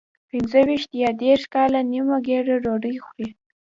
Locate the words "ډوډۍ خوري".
2.63-3.29